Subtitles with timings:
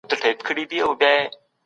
[0.09, 0.79] زړګۍ